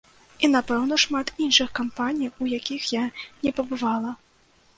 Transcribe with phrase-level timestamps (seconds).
[0.27, 3.05] І, напэўна, шмат іншых кампаній, у якіх я
[3.45, 4.17] не пабывала.